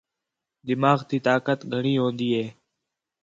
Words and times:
دماغ 0.67 0.99
تی 1.09 1.17
طاقت 1.27 1.59
گھݨی 1.73 1.93
ہون٘دی 1.99 2.29
ہِے 2.35 2.45